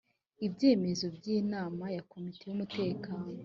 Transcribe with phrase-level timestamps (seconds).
[0.45, 3.29] ibyemezo by inama ya komite y umutekano